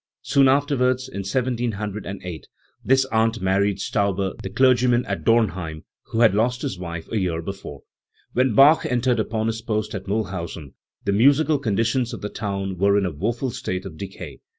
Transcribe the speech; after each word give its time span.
Soon 0.23 0.47
afterwards, 0.47 1.07
in 1.07 1.19
1708, 1.19 2.47
this 2.83 3.05
aunt 3.11 3.39
married 3.39 3.77
Stauber, 3.79 4.33
the 4.41 4.49
clergyman 4.49 5.05
at, 5.05 5.23
Dornheim, 5.23 5.83
who 6.05 6.21
had 6.21 6.33
lost 6.33 6.63
his 6.63 6.79
wife 6.79 7.07
a 7.11 7.19
year 7.19 7.39
before. 7.39 7.83
When 8.33 8.55
Bach 8.55 8.83
entered 8.83 9.19
upon 9.19 9.45
his 9.45 9.61
post 9.61 9.93
at 9.93 10.05
Miihlhausen, 10.07 10.73
the 11.05 11.11
musical 11.13 11.59
conditions 11.59 12.13
of 12.15 12.21
the 12.21 12.29
town 12.29 12.79
were 12.79 12.97
in 12.97 13.05
a 13.05 13.11
woeful 13.11 13.51
state 13.51 13.85
of 13.85 13.95
decay. 13.99 14.39